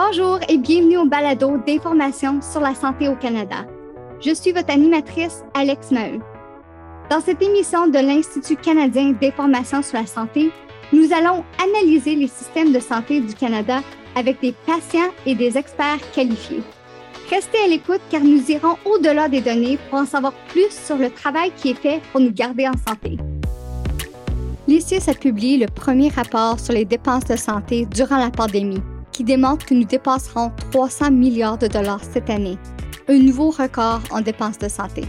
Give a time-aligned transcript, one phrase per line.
[0.00, 3.66] Bonjour et bienvenue au balado d'information sur la santé au Canada.
[4.20, 6.20] Je suis votre animatrice, Alex Maheu.
[7.10, 10.52] Dans cette émission de l'Institut canadien d'information sur la santé,
[10.92, 13.80] nous allons analyser les systèmes de santé du Canada
[14.14, 16.62] avec des patients et des experts qualifiés.
[17.28, 21.10] Restez à l'écoute car nous irons au-delà des données pour en savoir plus sur le
[21.10, 23.16] travail qui est fait pour nous garder en santé.
[24.68, 28.80] L'ICIS a publié le premier rapport sur les dépenses de santé durant la pandémie
[29.18, 32.56] qui démontre que nous dépasserons 300 milliards de dollars cette année,
[33.08, 35.02] un nouveau record en dépenses de santé.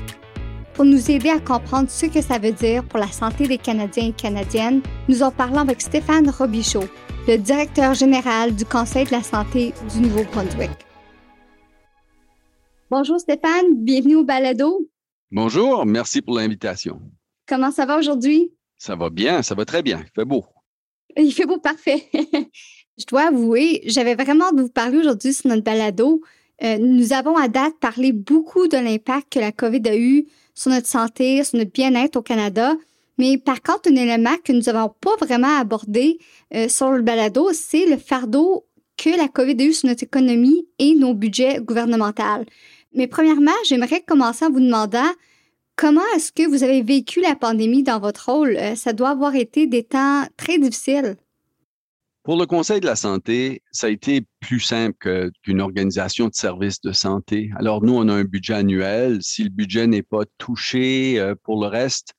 [0.74, 4.08] Pour nous aider à comprendre ce que ça veut dire pour la santé des Canadiens
[4.08, 6.86] et Canadiennes, nous en parlons avec Stéphane Robichaud,
[7.28, 10.72] le directeur général du Conseil de la santé du Nouveau-Brunswick.
[12.90, 14.90] Bonjour Stéphane, bienvenue au balado.
[15.30, 17.00] Bonjour, merci pour l'invitation.
[17.48, 18.52] Comment ça va aujourd'hui?
[18.80, 20.46] Ça va bien, ça va très bien, il fait beau.
[21.16, 22.10] Il fait beau, parfait.
[23.00, 26.22] Je dois avouer, j'avais vraiment de vous parler aujourd'hui sur notre balado.
[26.62, 30.70] Euh, nous avons à date parlé beaucoup de l'impact que la COVID a eu sur
[30.70, 32.76] notre santé, sur notre bien-être au Canada.
[33.18, 36.20] Mais par contre, un élément que nous n'avons pas vraiment abordé
[36.54, 38.66] euh, sur le balado, c'est le fardeau
[38.98, 42.44] que la COVID a eu sur notre économie et nos budgets gouvernementaux.
[42.94, 45.10] Mais premièrement, j'aimerais commencer en vous demandant
[45.78, 48.58] comment est-ce que vous avez vécu la pandémie dans votre rôle?
[48.58, 51.16] Euh, ça doit avoir été des temps très difficiles.
[52.24, 56.82] Pour le Conseil de la santé, ça a été plus simple qu'une organisation de services
[56.82, 57.50] de santé.
[57.56, 59.20] Alors, nous, on a un budget annuel.
[59.22, 62.14] Si le budget n'est pas touché euh, pour le reste,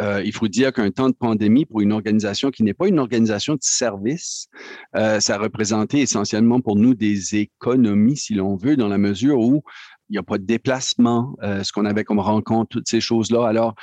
[0.00, 3.00] euh, il faut dire qu'un temps de pandémie pour une organisation qui n'est pas une
[3.00, 4.46] organisation de service,
[4.94, 9.40] euh, ça a représenté essentiellement pour nous des économies, si l'on veut, dans la mesure
[9.40, 9.64] où
[10.08, 13.46] il n'y a pas de déplacement, ce qu'on avait comme rencontre, toutes ces choses-là.
[13.46, 13.76] Alors,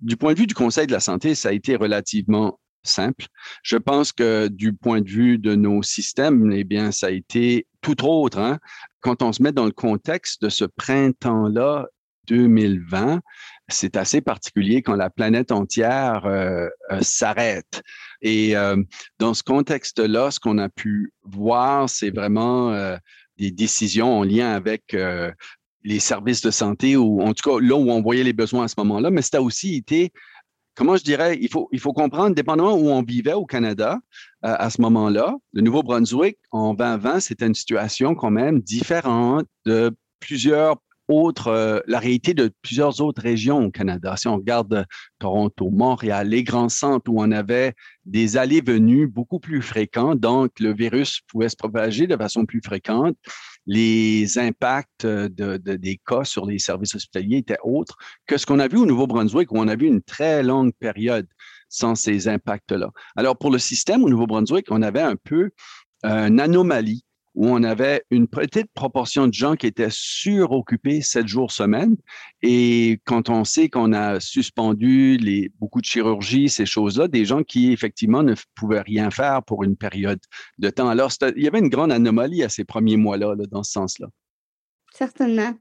[0.00, 3.26] du point de vue du Conseil de la santé, ça a été relativement simple.
[3.62, 7.66] Je pense que du point de vue de nos systèmes, eh bien, ça a été
[7.80, 8.38] tout autre.
[8.38, 8.58] Hein.
[9.00, 11.86] Quand on se met dans le contexte de ce printemps-là,
[12.26, 13.20] 2020,
[13.68, 17.82] c'est assez particulier quand la planète entière euh, euh, s'arrête.
[18.22, 18.76] Et euh,
[19.18, 22.96] dans ce contexte-là, ce qu'on a pu voir, c'est vraiment
[23.38, 24.96] des décisions en lien avec
[25.84, 28.68] les services de santé ou en tout cas là où on voyait les besoins à
[28.68, 30.12] ce moment-là, mais ça a aussi été
[30.76, 33.98] comment je dirais, il faut, il faut comprendre, dépendamment où on vivait au Canada
[34.44, 39.96] euh, à ce moment-là, le Nouveau-Brunswick, en 2020, c'était une situation quand même différente de
[40.20, 40.76] plusieurs
[41.08, 44.16] autres, euh, la réalité de plusieurs autres régions au Canada.
[44.16, 44.86] Si on regarde
[45.18, 47.74] Toronto, Montréal, les grands centres où on avait
[48.04, 53.16] des allées-venues beaucoup plus fréquentes, donc le virus pouvait se propager de façon plus fréquente
[53.66, 57.96] les impacts euh, de, des cas sur les services hospitaliers étaient autres
[58.26, 61.26] que ce qu'on a vu au Nouveau-Brunswick, où on a vu une très longue période
[61.68, 62.90] sans ces impacts-là.
[63.16, 65.50] Alors, pour le système au Nouveau-Brunswick, on avait un peu
[66.04, 67.04] euh, une anomalie
[67.36, 71.96] où on avait une petite proportion de gens qui étaient suroccupés sept jours semaine.
[72.42, 75.18] Et quand on sait qu'on a suspendu
[75.60, 79.76] beaucoup de chirurgie, ces choses-là, des gens qui effectivement ne pouvaient rien faire pour une
[79.76, 80.18] période
[80.58, 80.88] de temps.
[80.88, 84.08] Alors, il y avait une grande anomalie à ces premiers mois-là, là, dans ce sens-là.
[84.94, 85.54] Certainement.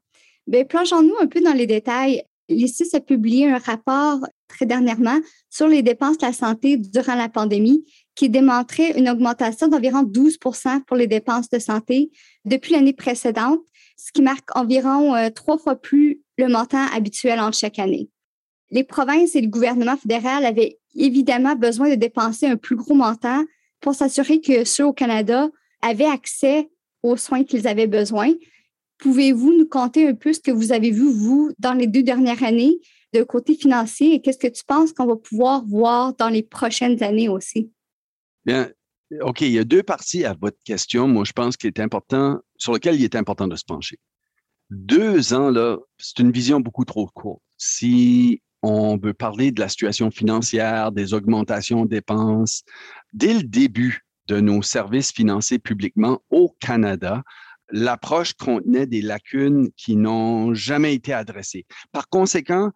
[0.48, 2.24] Bien, plongeons-nous un peu dans les détails.
[2.48, 5.20] L'ICIS a publié un rapport très dernièrement
[5.50, 7.84] sur les dépenses de la santé durant la pandémie
[8.16, 12.12] qui démontrait une augmentation d'environ 12% pour les dépenses de santé
[12.46, 13.60] depuis l'année précédente,
[13.98, 18.10] ce qui marque environ euh, trois fois plus le montant habituel en chaque année.
[18.72, 23.44] Les provinces et le gouvernement fédéral avaient évidemment besoin de dépenser un plus gros montant
[23.82, 25.50] pour s'assurer que ceux au Canada
[25.82, 26.70] avaient accès
[27.04, 28.32] aux soins qu'ils avaient besoin.
[28.98, 32.44] Pouvez-vous nous conter un peu ce que vous avez vu, vous, dans les deux dernières
[32.44, 32.80] années
[33.14, 37.02] de côté financier et qu'est-ce que tu penses qu'on va pouvoir voir dans les prochaines
[37.04, 37.72] années aussi?
[38.46, 38.70] Bien,
[39.22, 42.40] OK, il y a deux parties à votre question, moi, je pense qu'il est important,
[42.58, 44.00] sur lequel il est important de se pencher.
[44.70, 47.42] Deux ans, là, c'est une vision beaucoup trop courte.
[47.58, 52.64] Si on veut parler de la situation financière, des augmentations de dépenses,
[53.14, 57.24] dès le début de nos services financés publiquement au Canada,
[57.70, 61.66] l'approche contenait des lacunes qui n'ont jamais été adressées.
[61.92, 62.72] Par conséquent,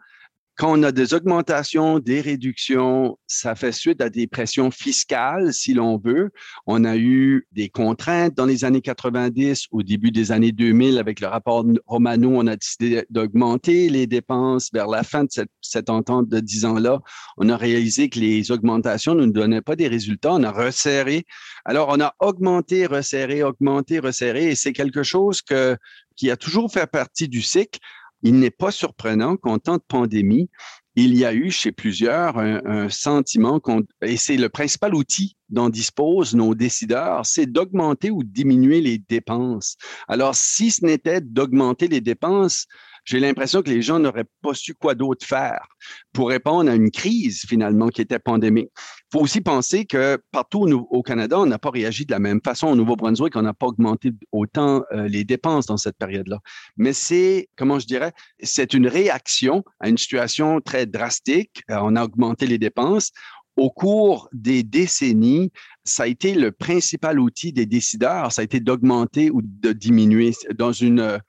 [0.60, 5.74] quand on a des augmentations, des réductions, ça fait suite à des pressions fiscales, si
[5.74, 6.32] l'on veut.
[6.68, 11.22] On a eu des contraintes dans les années 90, au début des années 2000, avec
[11.22, 15.30] le rapport Romano, on a décidé d'augmenter les dépenses vers la fin de
[15.62, 17.00] cette, entente de 10 ans-là.
[17.38, 20.34] On a réalisé que les augmentations ne donnaient pas des résultats.
[20.34, 21.24] On a resserré.
[21.64, 25.78] Alors, on a augmenté, resserré, augmenté, resserré, et c'est quelque chose que,
[26.18, 27.80] qui a toujours fait partie du cycle
[28.22, 30.50] il n'est pas surprenant qu'en temps de pandémie,
[30.96, 35.70] il y a eu chez plusieurs un, sentiment qu'on, et c'est le principal outil dont
[35.70, 39.78] disposent nos décideurs, c'est d'augmenter ou diminuer les dépenses.
[40.08, 42.68] Alors, si ce n'était d'augmenter les dépenses,
[43.06, 45.68] j'ai l'impression que les gens n'auraient pas su quoi d'autre faire
[46.14, 48.70] pour répondre à une crise finalement qui était pandémique.
[48.78, 52.42] Il faut aussi penser que partout au, Canada, on n'a pas réagi de la même
[52.44, 52.68] façon.
[52.68, 56.40] Au Nouveau-Brunswick, on n'a pas augmenté autant euh, les dépenses dans cette période-là.
[56.78, 61.64] Mais c'est, comment je dirais, c'est une réaction à une situation très drastique.
[61.72, 63.12] Euh, on a augmenté les dépenses
[63.60, 65.52] au cours des décennies,
[65.90, 70.34] ça a été le principal outil des décideurs, ça a été d'augmenter ou de diminuer
[70.56, 71.20] dans une,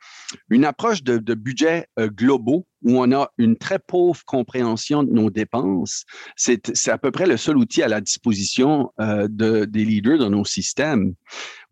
[0.48, 5.12] une approche de, de budget euh, globaux où on a une très pauvre compréhension de
[5.12, 6.04] nos dépenses.
[6.36, 10.30] C'est à peu près le seul outil à la disposition euh, de, des leaders dans
[10.30, 11.14] nos systèmes.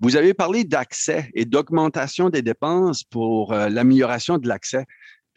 [0.01, 4.85] Vous avez parlé d'accès et d'augmentation des dépenses pour euh, l'amélioration de l'accès.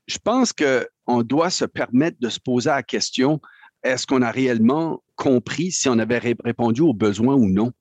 [0.08, 3.40] Je pense qu'on doit se permettre de se poser la question,
[3.84, 7.72] est-ce qu'on a réellement compris si on avait répondu aux besoins ou non?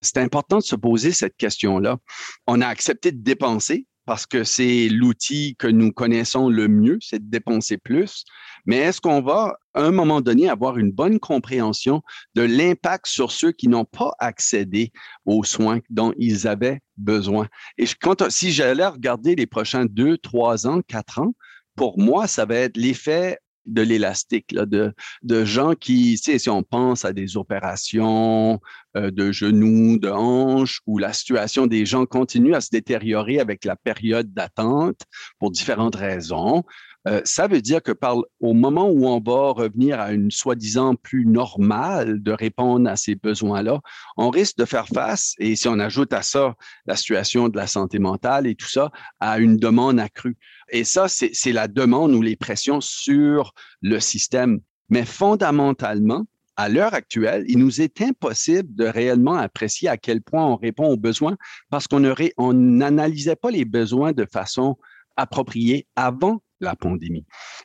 [0.00, 1.98] C'est important de se poser cette question-là.
[2.46, 7.24] On a accepté de dépenser parce que c'est l'outil que nous connaissons le mieux, c'est
[7.24, 8.24] de dépenser plus.
[8.66, 12.02] Mais est-ce qu'on va, à un moment donné, avoir une bonne compréhension
[12.34, 14.92] de l'impact sur ceux qui n'ont pas accédé
[15.24, 17.48] aux soins dont ils avaient besoin?
[17.78, 21.34] Et quand, si j'allais regarder les prochains deux, trois ans, quatre ans,
[21.76, 27.12] pour moi, ça va être l'effet de l'élastique, de, gens qui, si on pense à
[27.12, 28.60] des opérations
[28.96, 33.64] euh, de genoux, de hanches, où la situation des gens continue à se détériorer avec
[33.64, 35.00] la période d'attente
[35.38, 36.64] pour différentes raisons,
[37.06, 40.94] euh, ça veut dire que par, au moment où on va revenir à une soi-disant
[40.94, 43.80] plus normale de répondre à ces besoins-là,
[44.16, 46.54] on risque de faire face, et si on ajoute à ça
[46.86, 48.90] la situation de la santé mentale et tout ça,
[49.20, 50.36] à une demande accrue.
[50.70, 53.52] Et ça, c'est la demande ou les pressions sur
[53.82, 54.60] le système.
[54.88, 56.24] Mais fondamentalement,
[56.56, 60.86] à l'heure actuelle, il nous est impossible de réellement apprécier à quel point on répond
[60.86, 61.36] aux besoins
[61.68, 64.78] parce qu'on n'analysait pas les besoins de façon
[65.16, 67.24] appropriée avant la pandémie.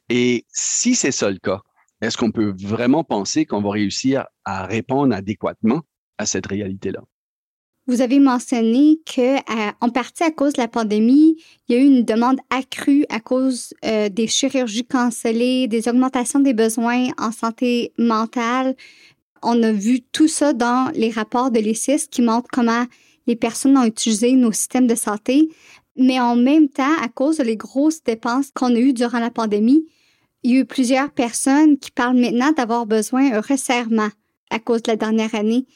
[0.10, 1.62] Et si c'est ça le cas,
[2.01, 5.81] est-ce qu'on peut vraiment penser qu'on va réussir à répondre adéquatement
[6.18, 7.01] à cette réalité-là?
[7.88, 9.38] Vous avez mentionné que,
[9.84, 11.38] en partie à cause de la pandémie,
[11.68, 16.40] il y a eu une demande accrue à cause euh, des chirurgies cancellées, des augmentations
[16.40, 18.75] des besoins en santé mentale.
[19.42, 22.86] On a vu tout ça dans les rapports de l'ESIS qui montrent comment
[23.25, 25.50] les personnes ont utilisé nos systèmes de santé.
[26.00, 29.86] Mais en même temps, à cause des grosses dépenses qu'on a eues durant la pandémie,
[30.44, 34.10] il y a eu plusieurs personnes qui parlent maintenant d'avoir besoin d'un resserrement
[34.50, 35.68] à cause de la dernière année.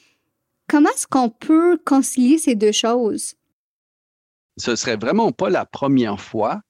[0.69, 3.35] Comment est-ce qu'on peut concilier ces deux choses?
[4.55, 6.61] Ce serait vraiment pas la première fois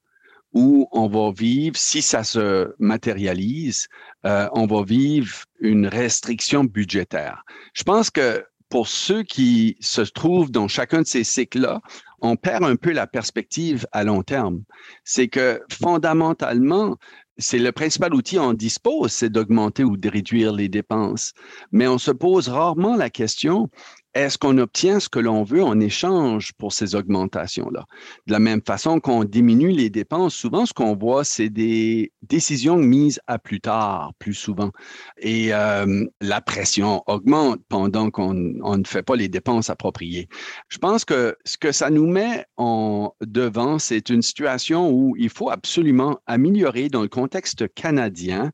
[0.53, 3.87] où on va vivre, si ça se matérialise,
[4.25, 7.43] euh, on va vivre une restriction budgétaire.
[7.73, 11.81] Je pense que pour ceux qui se trouvent dans chacun de ces cycles-là,
[12.23, 14.63] on perd un peu la perspective à long terme.
[15.03, 16.97] C'est que fondamentalement,
[17.37, 21.33] c'est le principal outil on dispose, c'est d'augmenter ou de réduire les dépenses.
[21.71, 23.69] Mais on se pose rarement la question,
[24.13, 27.85] est-ce qu'on obtient ce que l'on veut en échange pour ces augmentations-là?
[28.27, 32.77] De la même façon qu'on diminue les dépenses, souvent ce qu'on voit, c'est des décisions
[32.77, 34.71] mises à plus tard, plus souvent.
[35.17, 40.27] Et euh, la pression augmente pendant qu'on ne fait pas les dépenses appropriées.
[40.69, 45.29] Je pense que ce que ça nous met en devant, c'est une situation où il
[45.29, 48.51] faut absolument améliorer dans le contexte canadien,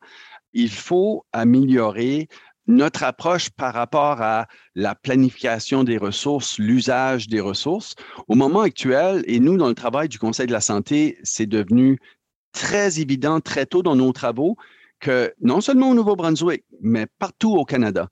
[0.54, 2.28] il faut améliorer
[2.70, 7.96] notre approche par rapport à la planification des ressources, l'usage des ressources.
[8.28, 12.00] Au moment actuel, et nous, dans le travail du Conseil de la santé, c'est devenu
[12.52, 14.56] très évident très tôt dans nos travaux
[15.00, 18.08] que non seulement au Nouveau-Brunswick, mais partout au Canada,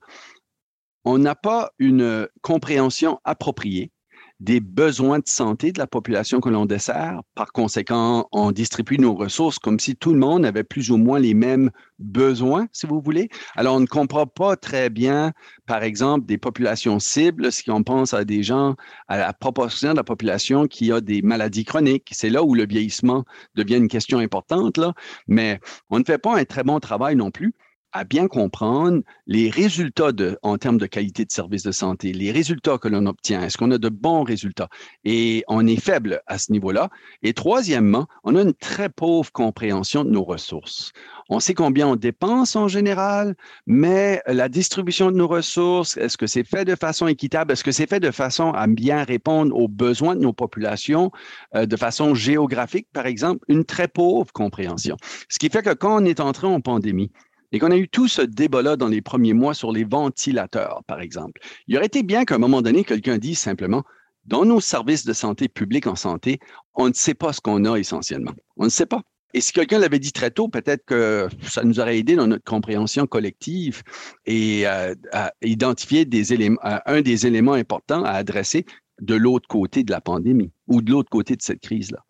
[1.04, 3.92] on n'a pas une compréhension appropriée
[4.40, 7.20] des besoins de santé de la population que l'on dessert.
[7.34, 11.18] Par conséquent, on distribue nos ressources comme si tout le monde avait plus ou moins
[11.18, 13.28] les mêmes besoins, si vous voulez.
[13.56, 15.32] Alors, on ne comprend pas très bien,
[15.66, 18.76] par exemple, des populations cibles, si on pense à des gens,
[19.08, 22.08] à la proportion de la population qui a des maladies chroniques.
[22.12, 23.24] C'est là où le vieillissement
[23.56, 24.94] devient une question importante, là.
[25.26, 25.58] Mais
[25.90, 27.54] on ne fait pas un très bon travail non plus
[27.92, 32.78] à bien comprendre les résultats en termes de qualité de service de santé, les résultats
[32.78, 33.42] que l'on obtient.
[33.42, 34.68] Est-ce qu'on a de bons résultats?
[35.04, 36.90] Et on est faible à ce niveau-là.
[37.22, 40.92] Et troisièmement, on a une très pauvre compréhension de nos ressources.
[41.30, 43.34] On sait combien on dépense en général,
[43.66, 47.52] mais la distribution de nos ressources, est-ce que c'est fait de façon équitable?
[47.52, 51.10] Est-ce que c'est fait de façon à bien répondre aux besoins de nos populations,
[51.54, 53.44] euh, de façon géographique, par exemple?
[53.48, 54.96] Une très pauvre compréhension.
[55.28, 57.12] Ce qui fait que quand on est entré en pandémie,
[57.52, 61.00] et qu'on a eu tout ce débat-là dans les premiers mois sur les ventilateurs, par
[61.00, 63.84] exemple, il aurait été bien qu'à un moment donné, quelqu'un dise simplement,
[64.24, 66.38] dans nos services de santé publique en santé,
[66.74, 68.32] on ne sait pas ce qu'on a essentiellement.
[68.56, 69.02] On ne sait pas.
[69.34, 72.44] Et si quelqu'un l'avait dit très tôt, peut-être que ça nous aurait aidé dans notre
[72.44, 73.82] compréhension collective
[74.26, 78.64] et euh, à identifier des éléments, un des éléments importants à adresser
[79.00, 82.04] de l'autre côté de la pandémie ou de l'autre côté de cette crise-là.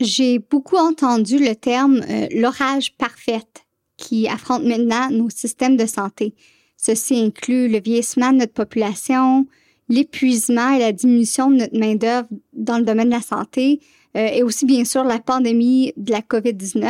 [0.00, 3.63] J'ai beaucoup entendu le terme euh, l'orage parfaite
[3.96, 6.34] qui affronte maintenant nos systèmes de santé.
[6.76, 9.46] Ceci inclut le vieillissement de notre population,
[9.88, 13.80] l'épuisement et la diminution de notre main-d'œuvre dans le domaine de la santé,
[14.16, 16.88] euh, et aussi bien sûr la pandémie de la COVID-19.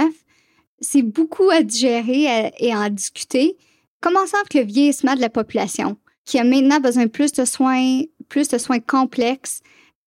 [0.80, 3.56] C'est beaucoup à digérer euh, et à en discuter.
[4.00, 8.02] Commençons avec le vieillissement de la population, qui a maintenant besoin de plus de soins,
[8.28, 9.60] plus de soins complexes.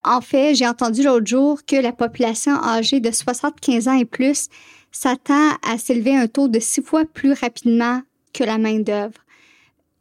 [0.04, 4.50] En fait, j'ai entendu l'autre jour que la population âgée de 75 ans et plus
[4.98, 8.02] s'attend à s'élever un taux de six fois plus rapidement
[8.34, 9.20] que la main-d'œuvre.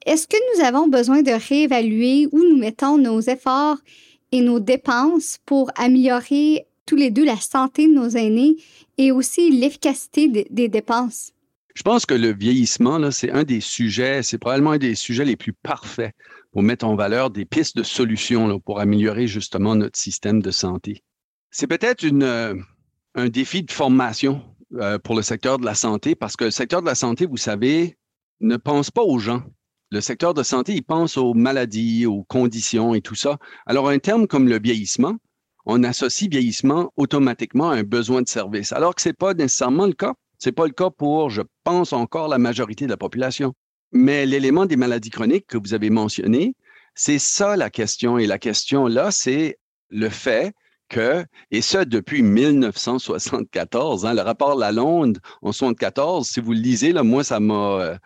[0.07, 3.77] Est-ce que nous avons besoin de réévaluer où nous mettons nos efforts
[4.33, 8.57] et nos dépenses pour améliorer tous les deux la santé de nos aînés
[8.97, 11.33] et aussi l'efficacité des, dépenses?
[11.75, 15.37] Je pense que le vieillissement, c'est un des sujets, c'est probablement un des sujets les
[15.37, 16.15] plus parfaits
[16.53, 21.03] pour mettre en valeur des pistes de solutions pour améliorer justement notre système de santé.
[21.51, 22.55] C'est peut-être euh,
[23.15, 24.43] un défi de formation
[24.75, 27.37] euh, pour le secteur de la santé parce que le secteur de la santé, vous
[27.37, 27.97] savez,
[28.41, 29.43] ne pense pas aux gens.
[29.91, 33.39] Le secteur de santé, il pense aux maladies, aux conditions et tout ça.
[33.67, 35.17] Alors, un terme comme le vieillissement,
[35.65, 39.87] on associe vieillissement automatiquement à un besoin de service, alors que ce n'est pas nécessairement
[39.87, 40.15] le cas.
[40.39, 43.55] Ce n'est pas le cas pour, je pense, encore la majorité de la population.
[43.93, 46.55] Mais l'élément des maladies chroniques que vous avez mentionné,
[46.95, 48.19] c'est ça la question.
[48.19, 49.59] Et la question là, c'est
[49.89, 50.53] le fait
[50.89, 56.93] que, et ce depuis 1974, hein, le rapport Lalonde en 1974, si vous le lisez,
[56.93, 57.97] moi, ça m'a, euh,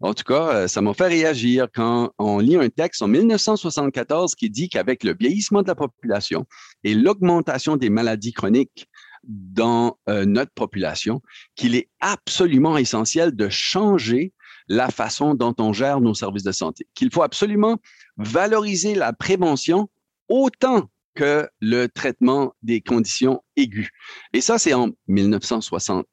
[0.00, 4.34] en tout cas, euh, ça m'a fait réagir quand on lit un texte en 1974
[4.34, 6.46] qui dit qu'avec le vieillissement de la population
[6.84, 8.88] et l'augmentation des maladies chroniques
[9.24, 11.22] dans euh, notre population,
[11.54, 14.32] qu'il est absolument essentiel de changer
[14.68, 17.78] la façon dont on gère nos services de santé, qu'il faut absolument
[18.16, 19.88] valoriser la prévention
[20.28, 23.88] autant que le traitement des conditions aiguës.
[24.32, 26.06] Et ça, c'est en 1960.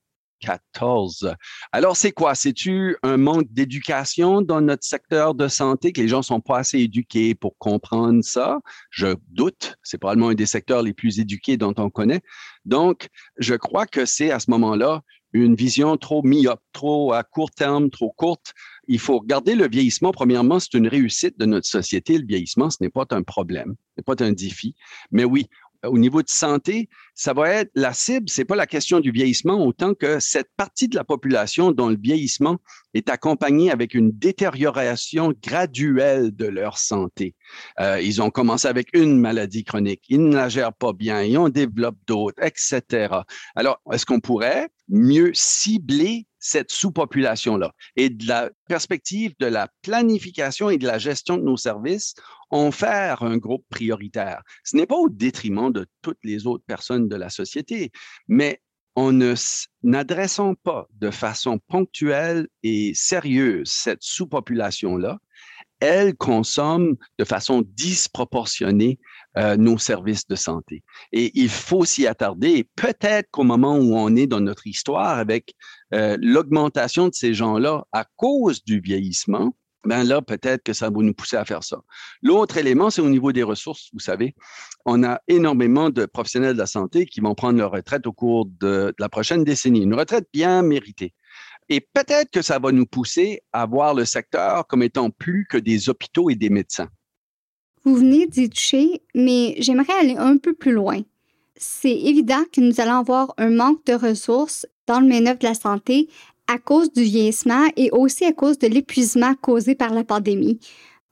[0.43, 1.35] 14.
[1.71, 2.35] Alors, c'est quoi?
[2.35, 6.79] C'est-tu un manque d'éducation dans notre secteur de santé, que les gens sont pas assez
[6.79, 8.59] éduqués pour comprendre ça?
[8.89, 9.75] Je doute.
[9.83, 12.21] C'est probablement un des secteurs les plus éduqués dont on connaît.
[12.65, 13.07] Donc,
[13.37, 17.89] je crois que c'est à ce moment-là une vision trop myope, trop à court terme,
[17.89, 18.53] trop courte.
[18.87, 20.11] Il faut regarder le vieillissement.
[20.11, 22.17] Premièrement, c'est une réussite de notre société.
[22.17, 24.75] Le vieillissement, ce n'est pas un problème, ce n'est pas un défi.
[25.11, 25.47] Mais oui,
[25.85, 29.65] au niveau de santé, ça va être la cible, c'est pas la question du vieillissement
[29.65, 32.57] autant que cette partie de la population dont le vieillissement
[32.93, 37.35] est accompagné avec une détérioration graduelle de leur santé.
[37.79, 41.37] Euh, ils ont commencé avec une maladie chronique, ils ne la gèrent pas bien, ils
[41.37, 43.15] en développent d'autres, etc.
[43.55, 47.73] Alors, est-ce qu'on pourrait mieux cibler cette sous-population-là.
[47.95, 52.13] Et de la perspective de la planification et de la gestion de nos services,
[52.49, 54.43] en faire un groupe prioritaire.
[54.63, 57.91] Ce n'est pas au détriment de toutes les autres personnes de la société,
[58.27, 58.61] mais
[58.95, 59.11] en
[59.81, 65.17] n'adressant pas de façon ponctuelle et sérieuse cette sous-population-là,
[65.83, 68.99] elle consomme de façon disproportionnée
[69.37, 70.81] euh, nos services de santé.
[71.11, 72.69] Et il faut s'y attarder.
[72.77, 75.55] Peut-être qu'au moment où on est dans notre histoire avec
[75.93, 81.01] euh, l'augmentation de ces gens-là à cause du vieillissement, ben là, peut-être que ça va
[81.01, 81.81] nous pousser à faire ça.
[82.21, 83.89] L'autre élément, c'est au niveau des ressources.
[83.91, 84.33] Vous savez,
[84.85, 88.45] on a énormément de professionnels de la santé qui vont prendre leur retraite au cours
[88.45, 89.81] de la prochaine décennie.
[89.81, 91.13] Une retraite bien méritée.
[91.69, 95.57] Et peut-être que ça va nous pousser à voir le secteur comme étant plus que
[95.57, 96.89] des hôpitaux et des médecins.
[97.83, 101.01] Vous venez d'y toucher, mais j'aimerais aller un peu plus loin.
[101.55, 105.53] C'est évident que nous allons avoir un manque de ressources dans le main-d'œuvre de la
[105.53, 106.09] santé
[106.47, 110.59] à cause du vieillissement et aussi à cause de l'épuisement causé par la pandémie.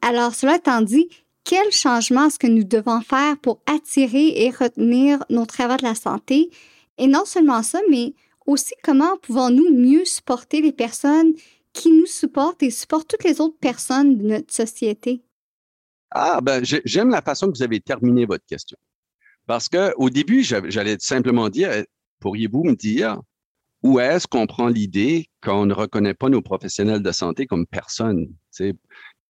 [0.01, 1.10] Alors, cela étant dit,
[1.43, 5.96] quel changement est-ce que nous devons faire pour attirer et retenir nos travailleurs de la
[5.96, 6.50] santé?
[6.98, 8.13] Et non seulement ça, mais
[8.45, 11.33] aussi comment pouvons-nous mieux supporter les personnes
[11.74, 15.24] qui nous supportent et supportent toutes les autres personnes de notre société?
[16.12, 18.77] Ah, ben, j'aime la façon que vous avez terminé votre question.
[19.48, 21.71] Parce que au début, j'allais simplement dire,
[22.19, 23.21] pourriez-vous me dire
[23.83, 28.27] où est-ce qu'on prend l'idée qu'on ne reconnaît pas nos professionnels de santé comme personne?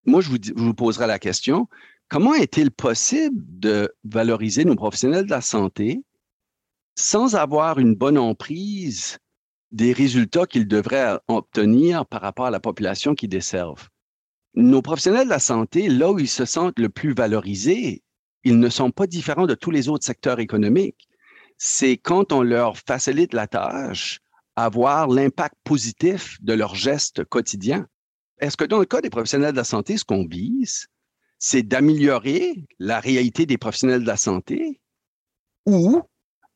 [0.05, 1.67] moi, je vous, je vous poserai la question,
[2.09, 6.03] comment est-il possible de valoriser nos professionnels de la santé
[6.95, 9.17] sans avoir une bonne emprise
[9.71, 13.87] des résultats qu'ils devraient obtenir par rapport à la population qu'ils desservent.
[14.53, 18.03] Nos professionnels de la santé, là où ils se sentent le plus valorisés,
[18.43, 21.07] ils ne sont pas différents de tous les autres secteurs économiques.
[21.57, 24.19] C'est quand on leur facilite la tâche,
[24.55, 27.87] avoir l'impact positif de leurs gestes quotidiens.
[28.39, 30.87] Est-ce que dans le cas des professionnels de la santé, ce qu'on vise,
[31.37, 34.81] c'est d'améliorer la réalité des professionnels de la santé
[35.65, 36.01] ou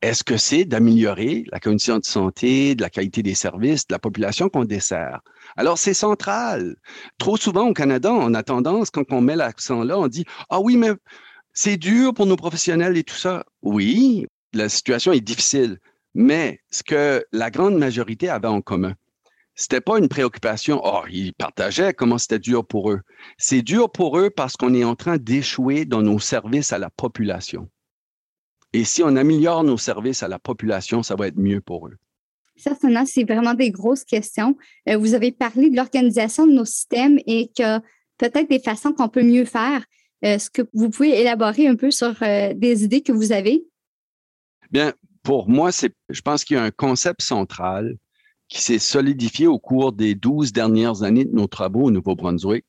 [0.02, 4.00] est-ce que c'est d'améliorer la condition de santé, de la qualité des services, de la
[4.00, 5.22] population qu'on dessert?
[5.56, 6.76] Alors, c'est central.
[7.18, 10.60] Trop souvent au Canada, on a tendance, quand on met l'accent là, on dit, ah
[10.60, 10.92] oui, mais
[11.54, 13.46] c'est dur pour nos professionnels et tout ça.
[13.62, 15.80] Oui, la situation est difficile,
[16.14, 18.94] mais ce que la grande majorité avait en commun,
[19.56, 20.82] c'était pas une préoccupation.
[20.84, 23.02] Oh, ils partageaient comment c'était dur pour eux.
[23.38, 26.90] C'est dur pour eux parce qu'on est en train d'échouer dans nos services à la
[26.90, 27.70] population.
[28.76, 31.96] Et si on améliore nos services à la population, ça va être mieux pour eux.
[32.58, 34.58] Certainement, c'est vraiment des grosses questions.
[34.90, 37.80] Euh, vous avez parlé de l'organisation de nos systèmes et que
[38.18, 39.86] peut-être des façons qu'on peut mieux faire.
[40.22, 43.66] Est-ce que vous pouvez élaborer un peu sur euh, des idées que vous avez?
[44.72, 44.92] Bien,
[45.24, 47.96] pour moi, c'est, je pense qu'il y a un concept central
[48.50, 52.66] qui s'est solidifié au cours des 12 dernières années de nos travaux au Nouveau-Brunswick.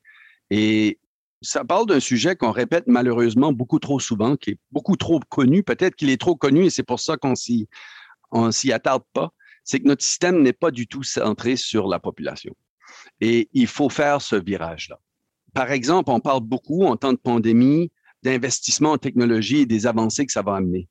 [0.51, 0.99] Et
[1.41, 5.63] ça parle d'un sujet qu'on répète malheureusement beaucoup trop souvent, qui est beaucoup trop connu.
[5.63, 7.67] Peut-être qu'il est trop connu et c'est pour ça qu'on s'y,
[8.31, 9.31] on s'y attarde pas.
[9.63, 12.55] C'est que notre système n'est pas du tout centré sur la population.
[13.19, 14.99] Et il faut faire ce virage-là.
[15.53, 17.91] Par exemple, on parle beaucoup en temps de pandémie
[18.23, 20.87] d'investissement en technologie et des avancées que ça va amener.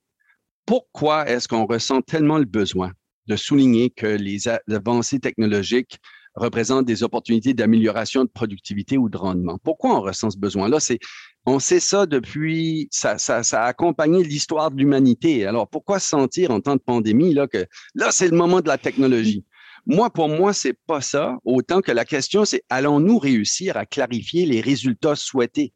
[0.65, 2.93] Pourquoi est-ce qu'on ressent tellement le besoin
[3.27, 5.99] de souligner que les avancées technologiques
[6.37, 9.59] représentent des opportunités d'amélioration de productivité ou de rendement.
[9.63, 10.81] Pourquoi on ressent ce besoin-là?
[10.81, 10.99] C'est,
[11.47, 15.47] on sait ça depuis, ça, ça, a accompagné l'histoire de l'humanité.
[15.47, 18.79] Alors, pourquoi sentir en temps de pandémie là, que là, c'est le moment de la
[18.79, 19.45] technologie?
[19.87, 21.39] Moi, pour moi, c'est pas ça.
[21.45, 25.73] Autant que la question, c'est allons-nous réussir à clarifier les résultats souhaités?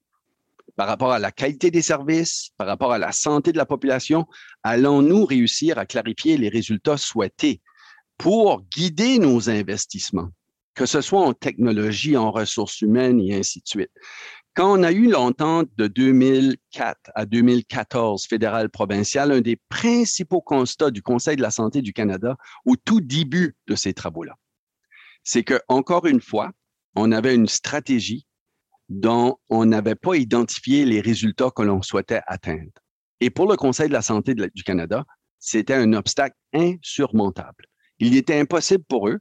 [0.76, 4.26] Par rapport à la qualité des services, par rapport à la santé de la population?
[4.62, 7.60] Allons-nous réussir à clarifier les résultats souhaités
[8.18, 10.30] pour guider nos investissements?
[10.80, 13.90] Que ce soit en technologie, en ressources humaines et ainsi de suite.
[14.54, 21.02] Quand on a eu l'entente de 2004 à 2014 fédéral-provincial, un des principaux constats du
[21.02, 24.32] Conseil de la santé du Canada au tout début de ces travaux-là,
[25.22, 26.50] c'est que, encore une fois,
[26.96, 28.26] on avait une stratégie
[28.88, 32.72] dont on n'avait pas identifié les résultats que l'on souhaitait atteindre.
[33.20, 35.04] Et pour le Conseil de la santé du Canada,
[35.38, 37.66] c'était un obstacle insurmontable.
[37.98, 39.20] Il était impossible pour eux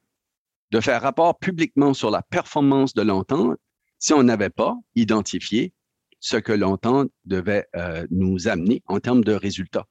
[0.71, 3.57] de faire rapport publiquement sur la performance de l'entente
[3.97, 5.73] si on n'avait pas identifié
[6.19, 9.85] ce que l'entente devait euh, nous amener en termes de résultats.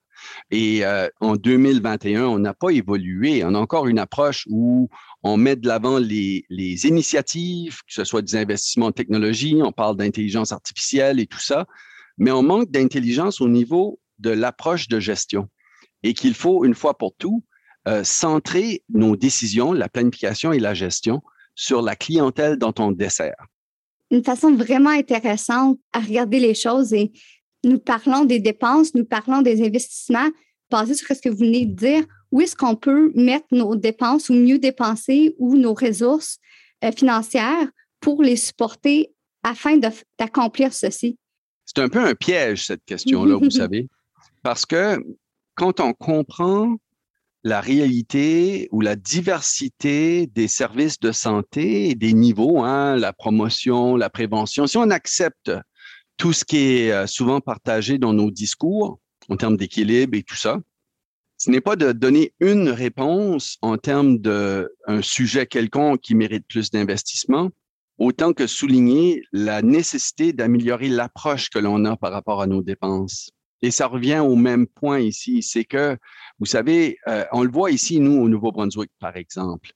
[0.51, 3.45] Et euh, en 2021, on n'a pas évolué.
[3.45, 4.89] On a encore une approche où
[5.23, 9.73] on met de l'avant les, les, initiatives, que ce soit des investissements en technologie, on
[9.73, 11.67] parle d'intelligence artificielle et tout ça,
[12.19, 15.49] mais on manque d'intelligence au niveau de l'approche de gestion
[16.03, 17.45] et qu'il faut, une fois pour tout,
[17.87, 21.23] euh, centrer nos décisions, la planification et la gestion
[21.55, 23.47] sur la clientèle dont on dessert.
[24.11, 27.13] Une façon vraiment intéressante à regarder les choses et
[27.65, 30.29] nous parlons des dépenses, nous parlons des investissements
[30.71, 32.05] basés sur ce que vous venez de dire.
[32.31, 36.39] Où est-ce qu'on peut mettre nos dépenses ou mieux dépenser ou nos ressources
[36.85, 37.69] euh, financières
[38.01, 39.13] pour les supporter
[39.43, 39.79] afin
[40.19, 41.19] d'accomplir ceci?
[41.65, 43.89] C'est un peu un piège, cette question-là, vous savez,
[44.43, 45.03] parce que
[45.55, 46.77] quand on comprend
[47.49, 53.97] la réalité ou la diversité des services de santé et des niveaux, hein, la promotion,
[53.97, 54.67] la prévention.
[54.67, 55.51] Si on accepte
[56.19, 60.37] tout ce qui est euh, souvent partagé dans nos discours en termes d'équilibre et tout
[60.37, 60.59] ça,
[61.39, 64.67] ce n'est pas de donner une réponse en termes d'un
[65.01, 67.51] sujet quelconque qui mérite plus d'investissement,
[67.97, 73.31] autant que souligner la nécessité d'améliorer l'approche que l'on a par rapport à nos dépenses.
[73.63, 75.97] Et ça revient au même point ici, c'est que,
[76.39, 79.73] vous savez, euh, on le voit ici, nous, au Nouveau-Brunswick, par exemple.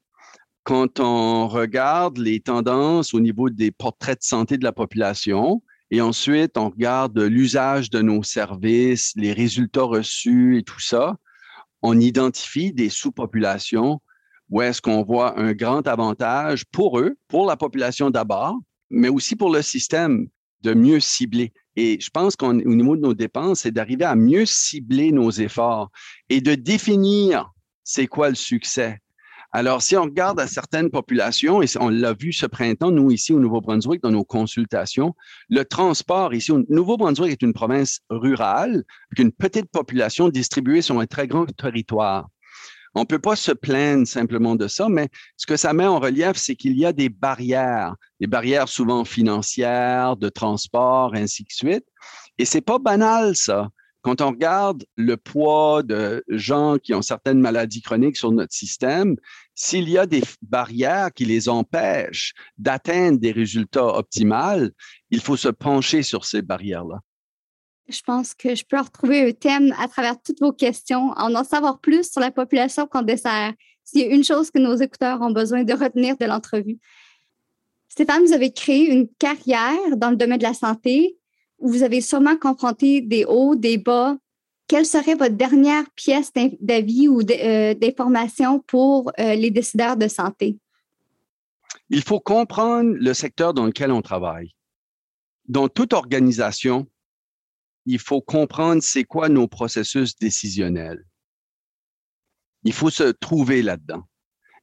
[0.63, 6.01] Quand on regarde les tendances au niveau des portraits de santé de la population, et
[6.01, 11.17] ensuite on regarde l'usage de nos services, les résultats reçus et tout ça,
[11.83, 14.01] on identifie des sous-populations
[14.49, 18.57] où est-ce qu'on voit un grand avantage pour eux, pour la population d'abord,
[18.91, 20.29] mais aussi pour le système
[20.63, 21.53] de mieux cibler.
[21.77, 25.91] Et je pense qu'au niveau de nos dépenses, c'est d'arriver à mieux cibler nos efforts
[26.29, 27.51] et de définir
[27.85, 28.99] c'est quoi le succès.
[29.55, 33.35] Alors, si on regarde à certaines populations, et on l'a vu ce printemps, nous ici
[33.35, 35.15] au Nouveau-Brunswick, dans nos consultations,
[35.51, 40.99] le transport ici au Nouveau-Brunswick est une province rurale, avec une petite population distribuée sur
[40.99, 42.29] un très grand territoire.
[42.95, 45.99] On ne peut pas se plaindre simplement de ça, mais ce que ça met en
[45.99, 51.51] relief, c'est qu'il y a des barrières, des barrières souvent financières, de transport, ainsi de
[51.51, 51.87] suite.
[52.39, 53.69] Et c'est pas banal, ça.
[54.03, 59.17] Quand on regarde le poids de gens qui ont certaines maladies chroniques sur notre système,
[59.55, 64.69] s'il y a des barrières qui les empêchent d'atteindre des résultats optimaux,
[65.11, 66.99] il faut se pencher sur ces barrières-là.
[67.89, 71.45] Je pense que je peux retrouver un thème à travers toutes vos questions, en en
[71.45, 73.53] savoir plus sur la population qu'on dessert.
[73.85, 76.79] S'il y a une chose que nos écouteurs ont besoin de retenir de l'entrevue.
[77.89, 81.19] Stéphane, vous avez créé une carrière dans le domaine de la santé
[81.59, 84.17] où vous avez sûrement confronté des hauts, des bas.
[84.67, 90.57] Quelle serait votre dernière pièce d'avis ou euh, d'information pour euh, les décideurs de santé?
[91.91, 94.55] Il faut comprendre le secteur dans lequel on travaille.
[95.47, 96.87] Dans toute organisation,
[97.87, 101.05] il faut comprendre c'est quoi nos processus décisionnels.
[102.65, 104.05] Il faut se trouver là-dedans.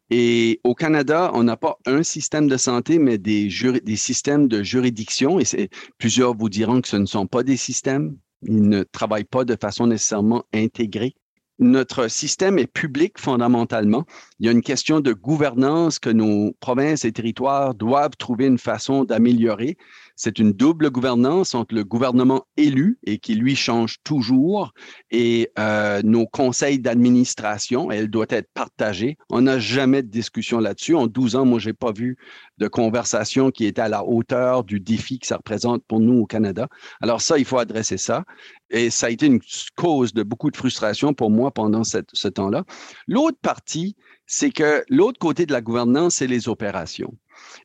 [0.10, 3.50] Et au Canada, on n'a pas un système de santé, mais des,
[3.96, 5.40] systèmes de juridiction.
[5.40, 8.18] Et plusieurs vous diront que ce ne sont pas des systèmes.
[8.42, 11.14] Ils ne travaillent pas de façon nécessairement intégrée.
[11.60, 14.06] Notre système est public fondamentalement.
[14.40, 18.58] Il y a une question de gouvernance que nos provinces et territoires doivent trouver une
[18.58, 19.78] façon d'améliorer.
[20.22, 24.74] C'est une double gouvernance entre le gouvernement élu et qui lui change toujours
[25.12, 27.90] et euh, nos conseils d'administration.
[27.90, 29.18] Elle doit être partagée.
[29.30, 30.94] On n'a jamais de discussion là-dessus.
[30.94, 32.18] En 12 ans, moi, j'ai pas vu
[32.58, 36.26] de conversation qui était à la hauteur du défi que ça représente pour nous au
[36.26, 36.68] Canada.
[37.00, 38.26] Alors ça, il faut adresser ça.
[38.72, 39.40] Et ça a été une
[39.78, 42.66] cause de beaucoup de frustration pour moi pendant ce temps-là.
[43.08, 47.14] L'autre partie, c'est que l'autre côté de la gouvernance, c'est les opérations.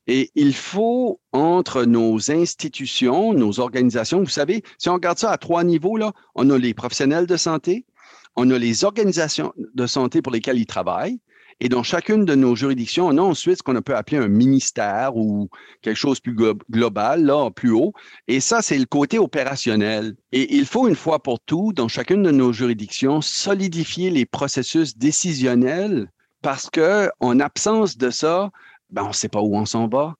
[0.06, 5.38] Et il faut, entre nos institutions, nos organisations, vous savez, si on regarde ça à
[5.38, 7.87] trois niveaux, là, on a les professionnels de santé,
[8.37, 11.20] on a les organisations de santé pour lesquelles ils travaillent,
[11.60, 15.16] et dans chacune de nos juridictions, on a ensuite ce qu'on peut appeler un ministère
[15.16, 15.48] ou
[15.82, 16.34] quelque chose plus
[16.70, 17.92] global, là, plus haut.
[18.26, 20.16] Et ça, c'est le côté opérationnel.
[20.32, 24.98] Et il faut une fois pour tout, dans chacune de nos juridictions, solidifier les processus
[24.98, 26.10] décisionnels
[26.42, 28.50] parce que en absence de ça,
[28.94, 30.14] ben, on ne sait pas où on s'en va.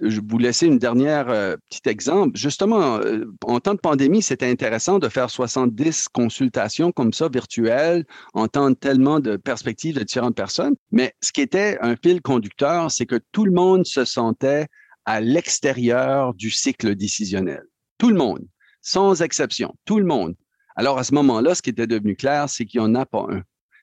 [0.00, 2.36] Je vous laisser une dernière euh, petit exemple.
[2.36, 8.04] Justement, euh, en temps de pandémie, c'était intéressant de faire 70 consultations comme ça virtuelles,
[8.34, 10.74] entendre tellement de perspectives de différentes personnes.
[10.90, 14.66] Mais ce qui était un fil conducteur, c'est que tout le monde se sentait
[15.04, 17.62] à l'extérieur du cycle décisionnel.
[17.98, 18.44] Tout le monde,
[18.80, 20.34] sans exception, tout le monde.
[20.74, 23.26] Alors à ce moment-là, ce qui était devenu clair, c'est qu'il n'y en a pas
[23.30, 23.42] un.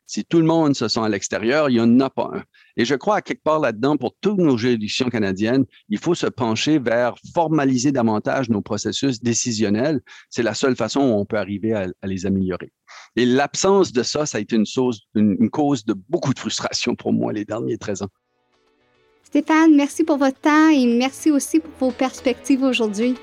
[0.10, 2.44] Si tout le monde se sent à l'extérieur, il n'y en a pas un.
[2.78, 6.26] Et je crois à quelque part là-dedans, pour toutes nos juridictions canadiennes, il faut se
[6.26, 10.02] pencher vers formaliser davantage nos processus décisionnels.
[10.32, 12.72] C'est la seule façon où on peut arriver à, les améliorer.
[13.16, 14.66] Et l'absence de ça, ça a été une,
[15.14, 18.10] une cause de beaucoup de frustration pour moi les derniers 13 ans.
[19.22, 23.14] Stéphane, merci pour votre temps et merci aussi pour vos perspectives aujourd'hui.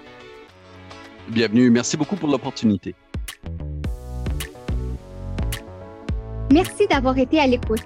[1.30, 1.68] Bienvenue.
[1.68, 2.94] Merci beaucoup pour l'opportunité.
[6.56, 7.84] Merci d'avoir été à l'écoute.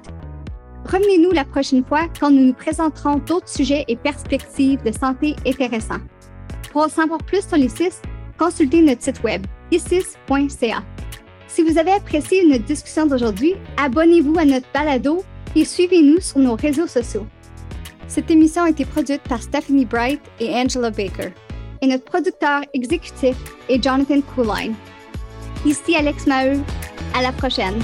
[0.85, 5.99] Revenez-nous la prochaine fois quand nous nous présenterons d'autres sujets et perspectives de santé intéressants.
[6.71, 8.01] Pour en savoir plus sur l'ISIS,
[8.39, 10.85] consultez notre site web isis.ca.
[11.49, 15.25] Si vous avez apprécié notre discussion d'aujourd'hui, abonnez-vous à notre balado
[15.57, 17.27] et suivez-nous sur nos réseaux sociaux.
[18.07, 21.33] Cette émission a été produite par Stephanie Bright et Angela Baker.
[21.83, 23.37] Et notre producteur exécutif
[23.69, 24.77] est Jonathan Cooline.
[25.67, 26.61] Ici Alex Maheu.
[27.17, 27.83] À la prochaine.